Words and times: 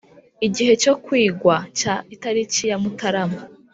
Igice 0.45 0.73
cyo 0.83 0.93
kwigwa 1.03 1.55
cya 1.79 1.93
itariki 2.15 2.61
ya 2.69 2.77
mutarama 2.83 3.39